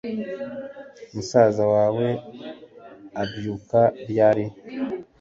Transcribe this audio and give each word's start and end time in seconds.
musaza 1.13 1.63
wawe 1.73 2.07
abyuka 3.21 3.81
ryari 4.09 4.45